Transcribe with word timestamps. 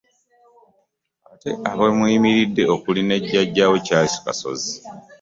Ate 1.33 1.49
abamweyimiridde 1.71 2.63
okuli 2.75 3.01
ne 3.03 3.17
Jjajja 3.23 3.65
we, 3.71 3.77
Charles 3.85 4.15
Kasozi 4.23 4.73